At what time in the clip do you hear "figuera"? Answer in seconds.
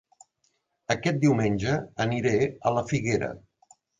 2.95-3.33